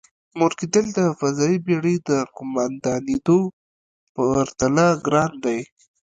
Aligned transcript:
مور 0.37 0.51
کېدل 0.59 0.85
د 0.97 0.99
فضايي 1.19 1.57
بېړۍ 1.65 1.95
د 2.09 2.11
قوماندانېدو 2.35 3.39
پرتله 4.13 4.87
ګران 5.05 5.31
دی. 5.45 5.59